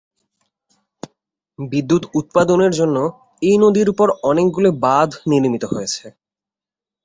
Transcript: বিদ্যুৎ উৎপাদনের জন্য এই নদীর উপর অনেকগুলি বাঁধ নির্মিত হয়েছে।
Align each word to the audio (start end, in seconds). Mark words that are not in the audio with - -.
বিদ্যুৎ 1.59 2.03
উৎপাদনের 2.19 2.71
জন্য 2.79 2.97
এই 3.41 3.55
নদীর 3.63 3.87
উপর 3.89 4.07
অনেকগুলি 4.23 4.69
বাঁধ 4.85 5.09
নির্মিত 5.31 5.63
হয়েছে। 5.71 6.05